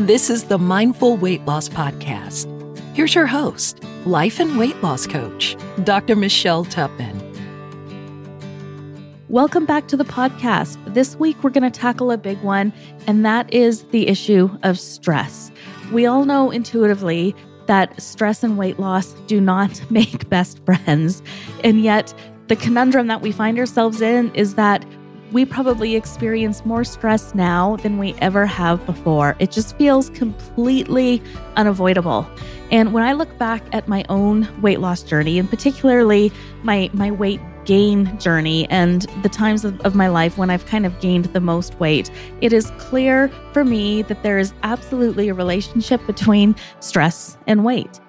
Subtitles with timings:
[0.00, 2.44] This is the Mindful Weight Loss Podcast.
[2.94, 6.14] Here's your host, life and weight loss coach, Dr.
[6.14, 7.18] Michelle Tupman.
[9.30, 10.76] Welcome back to the podcast.
[10.92, 12.74] This week, we're going to tackle a big one,
[13.06, 15.50] and that is the issue of stress.
[15.90, 21.22] We all know intuitively that stress and weight loss do not make best friends.
[21.64, 22.12] And yet,
[22.48, 24.84] the conundrum that we find ourselves in is that
[25.32, 29.36] we probably experience more stress now than we ever have before.
[29.38, 31.22] It just feels completely
[31.56, 32.28] unavoidable.
[32.70, 36.32] And when I look back at my own weight loss journey, and particularly
[36.62, 40.86] my my weight gain journey and the times of, of, my life when I've kind
[40.86, 42.10] of gained the most weight,
[42.40, 48.00] it is clear for me that there is absolutely a relationship between stress and weight.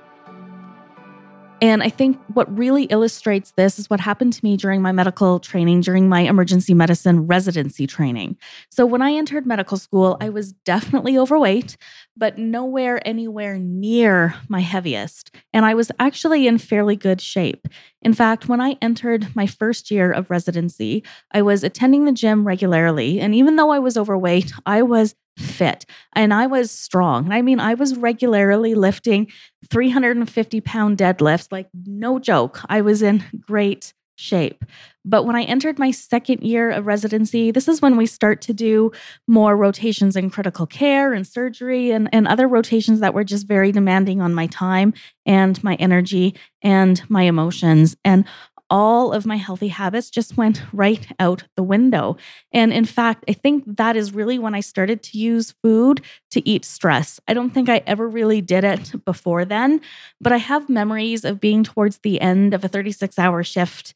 [1.59, 5.39] And I think what really illustrates this is what happened to me during my medical
[5.39, 8.37] training, during my emergency medicine residency training.
[8.69, 11.77] So, when I entered medical school, I was definitely overweight,
[12.15, 15.35] but nowhere anywhere near my heaviest.
[15.51, 17.67] And I was actually in fairly good shape.
[18.03, 22.45] In fact, when I entered my first year of residency, I was attending the gym
[22.45, 23.19] regularly.
[23.19, 27.31] And even though I was overweight, I was fit and I was strong.
[27.31, 29.31] I mean, I was regularly lifting
[29.69, 32.61] 350 pound deadlifts, like no joke.
[32.67, 34.65] I was in great shape.
[35.05, 38.53] But when I entered my second year of residency, this is when we start to
[38.53, 38.91] do
[39.27, 43.71] more rotations in critical care and surgery and, and other rotations that were just very
[43.71, 44.93] demanding on my time
[45.25, 47.95] and my energy and my emotions.
[48.03, 48.25] And
[48.69, 52.17] all of my healthy habits just went right out the window.
[52.51, 56.01] And in fact, I think that is really when I started to use food
[56.31, 57.19] to eat stress.
[57.27, 59.81] I don't think I ever really did it before then,
[60.19, 63.93] but I have memories of being towards the end of a 36 hour shift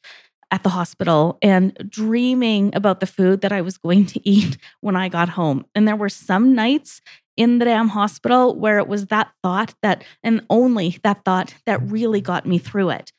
[0.50, 4.94] at the hospital and dreaming about the food that I was going to eat when
[4.94, 5.64] I got home.
[5.74, 7.00] And there were some nights
[7.36, 11.80] in the damn hospital where it was that thought that, and only that thought, that
[11.90, 13.12] really got me through it.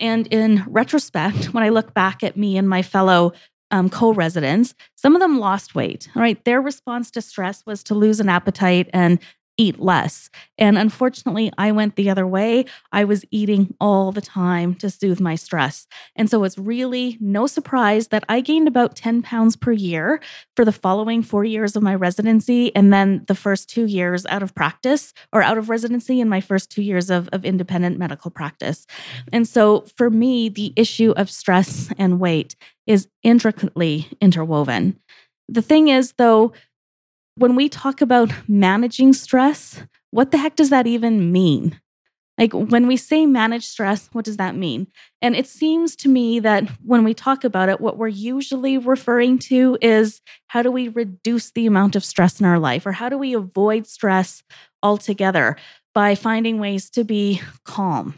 [0.00, 3.32] And in retrospect, when I look back at me and my fellow
[3.70, 6.08] um, co residents, some of them lost weight.
[6.14, 9.20] Right, Their response to stress was to lose an appetite and
[9.60, 10.30] eat less.
[10.56, 12.64] And unfortunately, I went the other way.
[12.92, 15.86] I was eating all the time to soothe my stress.
[16.16, 20.22] And so it's really no surprise that I gained about 10 pounds per year
[20.56, 22.74] for the following four years of my residency.
[22.74, 26.40] And then the first two years out of practice or out of residency and my
[26.40, 28.86] first two years of, of independent medical practice.
[29.30, 32.56] And so for me, the issue of stress and weight
[32.86, 34.98] is intricately interwoven.
[35.50, 36.52] The thing is, though,
[37.40, 41.80] when we talk about managing stress, what the heck does that even mean?
[42.36, 44.88] Like when we say manage stress, what does that mean?
[45.22, 49.38] And it seems to me that when we talk about it, what we're usually referring
[49.50, 53.08] to is how do we reduce the amount of stress in our life or how
[53.08, 54.42] do we avoid stress
[54.82, 55.56] altogether
[55.94, 58.14] by finding ways to be calm.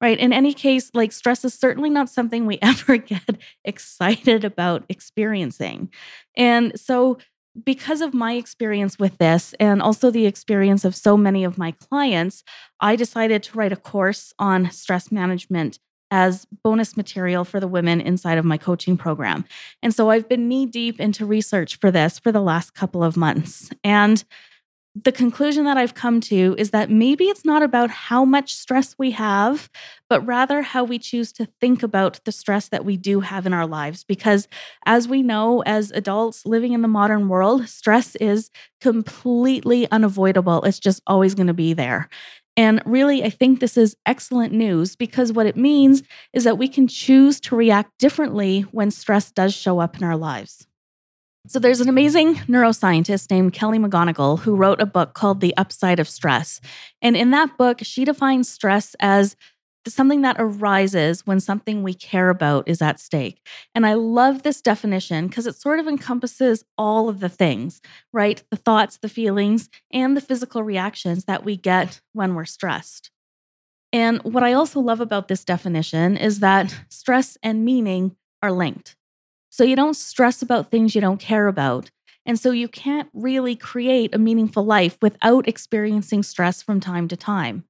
[0.00, 0.18] Right.
[0.18, 5.90] In any case, like stress is certainly not something we ever get excited about experiencing.
[6.36, 7.18] And so
[7.64, 11.72] because of my experience with this and also the experience of so many of my
[11.72, 12.44] clients,
[12.80, 15.78] I decided to write a course on stress management
[16.10, 19.46] as bonus material for the women inside of my coaching program.
[19.82, 23.16] And so I've been knee deep into research for this for the last couple of
[23.16, 23.70] months.
[23.82, 24.22] And
[24.94, 28.94] the conclusion that I've come to is that maybe it's not about how much stress
[28.98, 29.70] we have,
[30.10, 33.54] but rather how we choose to think about the stress that we do have in
[33.54, 34.04] our lives.
[34.04, 34.48] Because
[34.84, 38.50] as we know, as adults living in the modern world, stress is
[38.82, 40.62] completely unavoidable.
[40.62, 42.10] It's just always going to be there.
[42.54, 46.02] And really, I think this is excellent news because what it means
[46.34, 50.18] is that we can choose to react differently when stress does show up in our
[50.18, 50.66] lives.
[51.48, 55.98] So there's an amazing neuroscientist named Kelly McGonigal who wrote a book called The Upside
[55.98, 56.60] of Stress.
[57.00, 59.34] And in that book, she defines stress as
[59.88, 63.44] something that arises when something we care about is at stake.
[63.74, 67.80] And I love this definition because it sort of encompasses all of the things,
[68.12, 68.40] right?
[68.52, 73.10] The thoughts, the feelings, and the physical reactions that we get when we're stressed.
[73.92, 78.96] And what I also love about this definition is that stress and meaning are linked.
[79.52, 81.90] So you don't stress about things you don't care about.
[82.24, 87.16] And so you can't really create a meaningful life without experiencing stress from time to
[87.16, 87.64] time.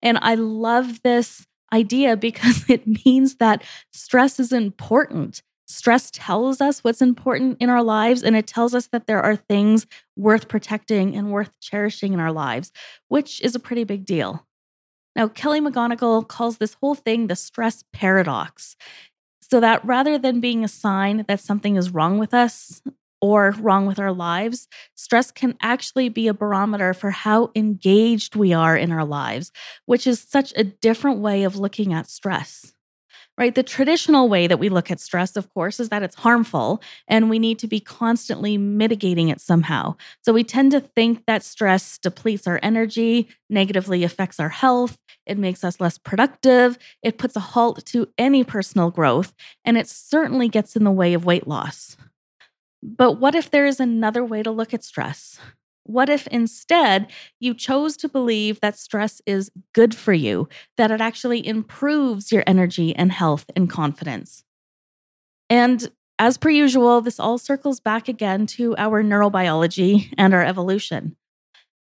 [0.00, 5.42] And I love this idea because it means that stress is important.
[5.66, 9.34] Stress tells us what's important in our lives, and it tells us that there are
[9.34, 9.84] things
[10.16, 12.70] worth protecting and worth cherishing in our lives,
[13.08, 14.46] which is a pretty big deal.
[15.16, 18.76] Now, Kelly McGonigal calls this whole thing the stress paradox.
[19.48, 22.82] So that rather than being a sign that something is wrong with us
[23.20, 28.52] or wrong with our lives, stress can actually be a barometer for how engaged we
[28.52, 29.52] are in our lives,
[29.86, 32.74] which is such a different way of looking at stress
[33.38, 33.54] right?
[33.54, 37.28] The traditional way that we look at stress, of course, is that it's harmful and
[37.28, 39.96] we need to be constantly mitigating it somehow.
[40.22, 45.38] So we tend to think that stress depletes our energy, negatively affects our health, it
[45.38, 49.34] makes us less productive, it puts a halt to any personal growth,
[49.64, 51.96] and it certainly gets in the way of weight loss.
[52.82, 55.38] But what if there is another way to look at stress?
[55.86, 57.06] What if instead
[57.38, 62.42] you chose to believe that stress is good for you, that it actually improves your
[62.46, 64.42] energy and health and confidence?
[65.48, 71.16] And as per usual, this all circles back again to our neurobiology and our evolution.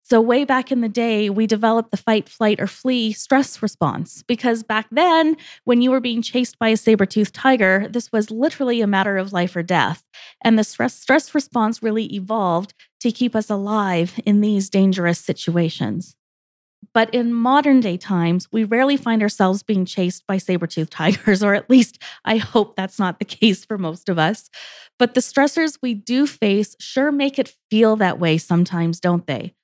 [0.03, 4.25] So, way back in the day, we developed the fight, flight, or flee stress response
[4.27, 8.29] because back then, when you were being chased by a saber toothed tiger, this was
[8.29, 10.03] literally a matter of life or death.
[10.43, 16.17] And the stress, stress response really evolved to keep us alive in these dangerous situations.
[16.93, 21.43] But in modern day times, we rarely find ourselves being chased by saber toothed tigers,
[21.43, 24.51] or at least I hope that's not the case for most of us.
[24.99, 29.55] But the stressors we do face sure make it feel that way sometimes, don't they?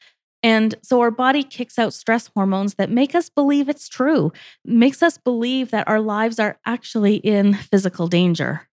[0.43, 4.33] And so our body kicks out stress hormones that make us believe it's true,
[4.65, 8.69] makes us believe that our lives are actually in physical danger.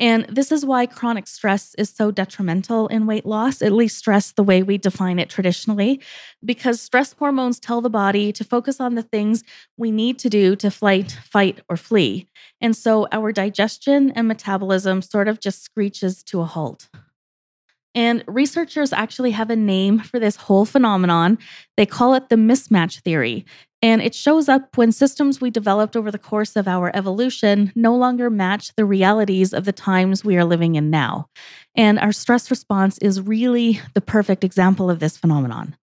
[0.00, 4.32] And this is why chronic stress is so detrimental in weight loss, at least stress
[4.32, 6.00] the way we define it traditionally,
[6.42, 9.44] because stress hormones tell the body to focus on the things
[9.76, 12.26] we need to do to fight, fight, or flee.
[12.62, 16.88] And so our digestion and metabolism sort of just screeches to a halt.
[17.94, 21.38] And researchers actually have a name for this whole phenomenon.
[21.76, 23.44] They call it the mismatch theory.
[23.82, 27.96] And it shows up when systems we developed over the course of our evolution no
[27.96, 31.28] longer match the realities of the times we are living in now.
[31.74, 35.76] And our stress response is really the perfect example of this phenomenon.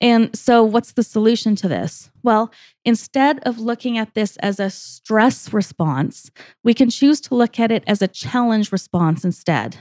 [0.00, 2.10] And so, what's the solution to this?
[2.24, 2.50] Well,
[2.84, 6.32] instead of looking at this as a stress response,
[6.64, 9.78] we can choose to look at it as a challenge response instead.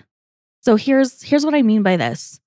[0.61, 2.39] So here's here's what I mean by this.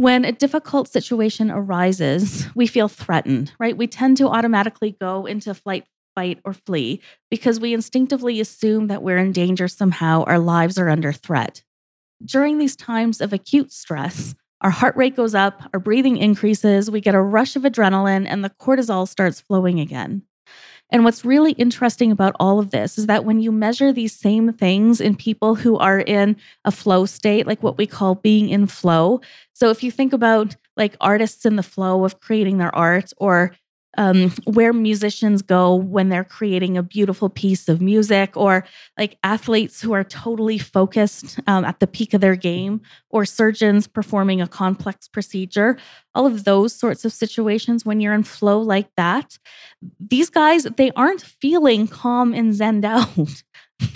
[0.00, 3.76] When a difficult situation arises, we feel threatened, right?
[3.76, 9.02] We tend to automatically go into flight, fight, or flee because we instinctively assume that
[9.02, 11.62] we're in danger somehow, our lives are under threat.
[12.24, 17.02] During these times of acute stress, our heart rate goes up, our breathing increases, we
[17.02, 20.22] get a rush of adrenaline, and the cortisol starts flowing again.
[20.90, 24.52] And what's really interesting about all of this is that when you measure these same
[24.52, 28.66] things in people who are in a flow state, like what we call being in
[28.66, 29.20] flow.
[29.52, 33.52] So if you think about like artists in the flow of creating their art or
[33.98, 38.64] um, where musicians go when they're creating a beautiful piece of music, or
[38.98, 43.86] like athletes who are totally focused um, at the peak of their game, or surgeons
[43.86, 45.76] performing a complex procedure.
[46.14, 49.38] All of those sorts of situations, when you're in flow like that,
[49.98, 53.08] these guys, they aren't feeling calm and zen out.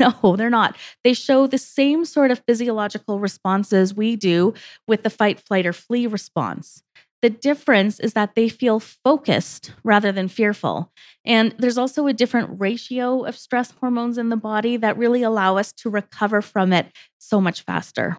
[0.01, 0.77] No, they're not.
[1.03, 4.55] They show the same sort of physiological responses we do
[4.87, 6.83] with the fight, flight, or flee response.
[7.25, 10.93] The difference is that they feel focused rather than fearful.
[11.25, 15.57] And there's also a different ratio of stress hormones in the body that really allow
[15.57, 18.19] us to recover from it so much faster.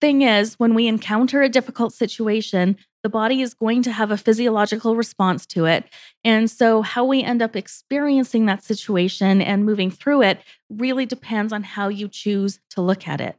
[0.00, 4.16] Thing is, when we encounter a difficult situation, the body is going to have a
[4.16, 5.84] physiological response to it.
[6.24, 11.52] And so, how we end up experiencing that situation and moving through it really depends
[11.52, 13.36] on how you choose to look at it.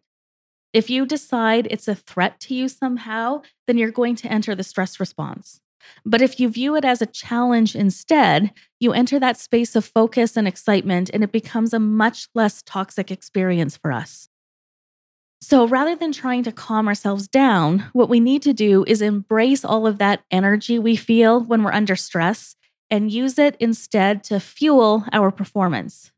[0.75, 4.61] If you decide it's a threat to you somehow, then you're going to enter the
[4.61, 5.61] stress response.
[6.05, 10.35] But if you view it as a challenge instead, you enter that space of focus
[10.35, 14.27] and excitement, and it becomes a much less toxic experience for us.
[15.39, 19.63] So rather than trying to calm ourselves down, what we need to do is embrace
[19.63, 22.57] all of that energy we feel when we're under stress
[22.89, 26.11] and use it instead to fuel our performance.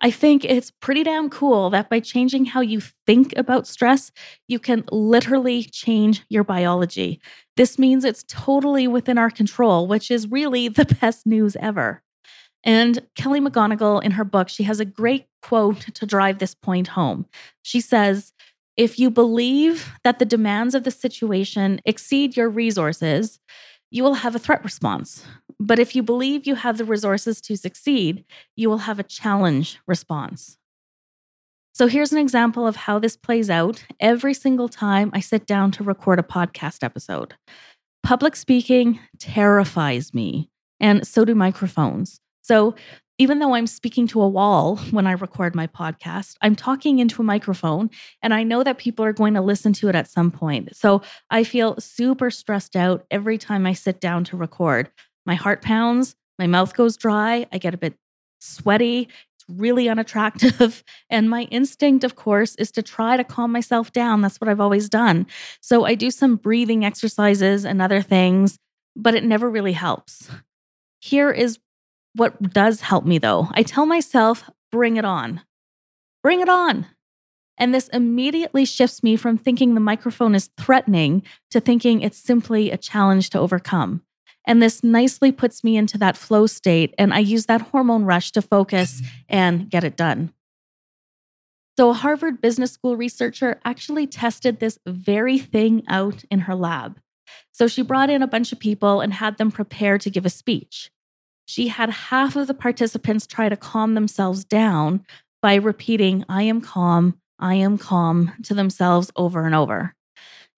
[0.00, 4.10] I think it's pretty damn cool that by changing how you think about stress,
[4.48, 7.20] you can literally change your biology.
[7.56, 12.02] This means it's totally within our control, which is really the best news ever.
[12.64, 16.88] And Kelly McGonigal, in her book, she has a great quote to drive this point
[16.88, 17.26] home.
[17.62, 18.32] She says,
[18.76, 23.38] If you believe that the demands of the situation exceed your resources,
[23.90, 25.24] you will have a threat response.
[25.58, 28.24] But if you believe you have the resources to succeed,
[28.56, 30.58] you will have a challenge response.
[31.72, 35.72] So here's an example of how this plays out every single time I sit down
[35.72, 37.34] to record a podcast episode.
[38.04, 42.20] Public speaking terrifies me, and so do microphones.
[42.42, 42.76] So
[43.18, 47.22] even though I'm speaking to a wall when I record my podcast, I'm talking into
[47.22, 47.90] a microphone
[48.22, 50.76] and I know that people are going to listen to it at some point.
[50.76, 54.90] So I feel super stressed out every time I sit down to record.
[55.26, 57.94] My heart pounds, my mouth goes dry, I get a bit
[58.40, 59.08] sweaty.
[59.36, 60.84] It's really unattractive.
[61.10, 64.20] And my instinct, of course, is to try to calm myself down.
[64.20, 65.26] That's what I've always done.
[65.60, 68.58] So I do some breathing exercises and other things,
[68.96, 70.28] but it never really helps.
[71.00, 71.60] Here is
[72.14, 75.42] what does help me though, I tell myself, bring it on.
[76.22, 76.86] Bring it on.
[77.58, 82.70] And this immediately shifts me from thinking the microphone is threatening to thinking it's simply
[82.70, 84.02] a challenge to overcome.
[84.46, 86.94] And this nicely puts me into that flow state.
[86.98, 89.06] And I use that hormone rush to focus mm-hmm.
[89.28, 90.32] and get it done.
[91.76, 97.00] So, a Harvard Business School researcher actually tested this very thing out in her lab.
[97.52, 100.30] So, she brought in a bunch of people and had them prepare to give a
[100.30, 100.90] speech
[101.46, 105.04] she had half of the participants try to calm themselves down
[105.42, 109.94] by repeating, I am calm, I am calm to themselves over and over.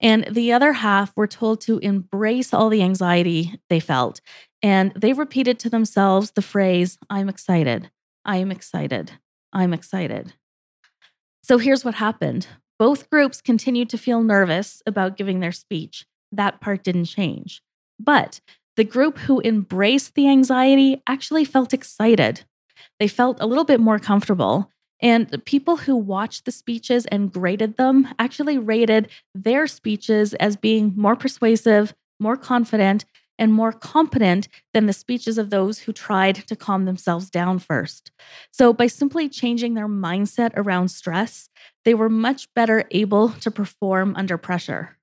[0.01, 4.21] And the other half were told to embrace all the anxiety they felt.
[4.63, 7.91] And they repeated to themselves the phrase, I'm excited,
[8.25, 9.13] I am excited,
[9.53, 10.35] I'm excited.
[11.43, 12.47] So here's what happened
[12.79, 16.05] both groups continued to feel nervous about giving their speech.
[16.33, 17.63] That part didn't change.
[17.99, 18.41] But
[18.77, 22.45] the group who embraced the anxiety actually felt excited.
[23.01, 24.71] They felt a little bit more comfortable.
[25.01, 30.95] And people who watched the speeches and graded them actually rated their speeches as being
[30.97, 33.05] more persuasive, more confident,
[33.39, 38.11] and more competent than the speeches of those who tried to calm themselves down first.
[38.51, 41.51] So, by simply changing their mindset around stress,
[41.85, 44.97] they were much better able to perform under pressure.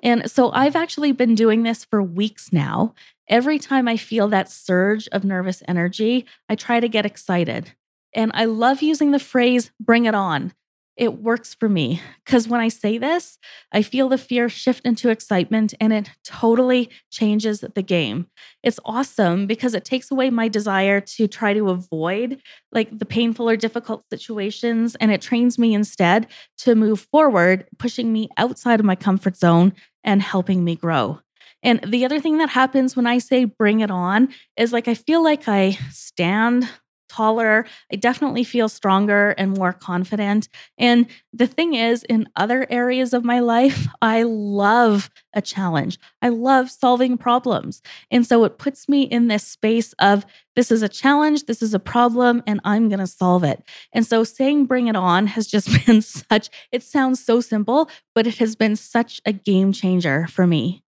[0.00, 2.94] And so I've actually been doing this for weeks now.
[3.28, 7.72] Every time I feel that surge of nervous energy, I try to get excited.
[8.18, 10.52] And I love using the phrase, bring it on
[10.98, 12.02] it works for me.
[12.24, 13.38] Because when I say this,
[13.72, 18.26] I feel the fear shift into excitement and it totally changes the game.
[18.64, 23.48] It's awesome because it takes away my desire to try to avoid like the painful
[23.48, 26.26] or difficult situations and it trains me instead
[26.58, 29.72] to move forward, pushing me outside of my comfort zone
[30.02, 31.20] and helping me grow.
[31.62, 34.94] And the other thing that happens when I say bring it on is like I
[34.94, 36.68] feel like I stand
[37.08, 37.66] taller.
[37.92, 40.48] I definitely feel stronger and more confident.
[40.76, 45.98] And the thing is, in other areas of my life, I love a challenge.
[46.22, 47.82] I love solving problems.
[48.10, 51.72] And so it puts me in this space of this is a challenge, this is
[51.74, 53.62] a problem, and I'm going to solve it.
[53.92, 58.26] And so saying bring it on has just been such, it sounds so simple, but
[58.26, 60.82] it has been such a game changer for me.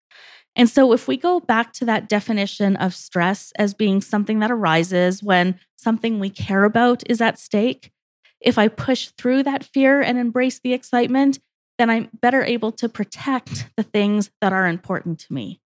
[0.57, 4.51] And so, if we go back to that definition of stress as being something that
[4.51, 7.93] arises when something we care about is at stake,
[8.41, 11.39] if I push through that fear and embrace the excitement,
[11.79, 15.61] then I'm better able to protect the things that are important to me.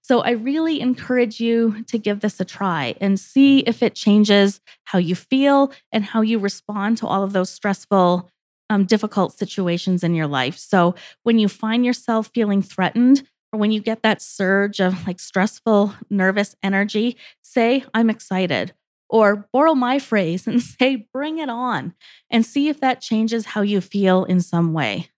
[0.00, 4.62] So, I really encourage you to give this a try and see if it changes
[4.84, 8.30] how you feel and how you respond to all of those stressful,
[8.70, 10.56] um, difficult situations in your life.
[10.56, 10.94] So,
[11.24, 16.54] when you find yourself feeling threatened, when you get that surge of like stressful, nervous
[16.62, 18.72] energy, say, I'm excited.
[19.08, 21.94] Or borrow my phrase and say, bring it on,
[22.30, 25.10] and see if that changes how you feel in some way.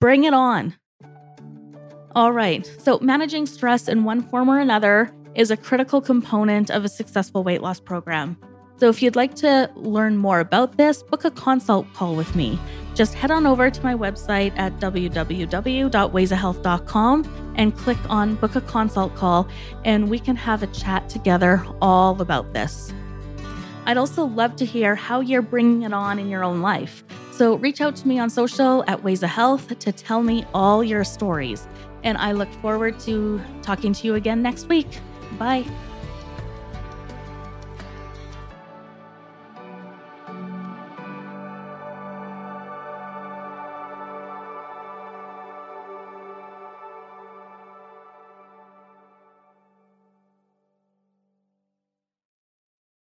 [0.00, 0.74] Bring it on.
[2.16, 6.84] All right, so managing stress in one form or another is a critical component of
[6.84, 8.36] a successful weight loss program.
[8.78, 12.58] So if you'd like to learn more about this, book a consult call with me
[12.94, 19.14] just head on over to my website at www.waysofhealth.com and click on book a consult
[19.14, 19.48] call,
[19.84, 22.92] and we can have a chat together all about this.
[23.86, 27.02] I'd also love to hear how you're bringing it on in your own life.
[27.32, 30.84] So reach out to me on social at Ways of Health to tell me all
[30.84, 31.66] your stories.
[32.04, 34.88] And I look forward to talking to you again next week.
[35.38, 35.64] Bye.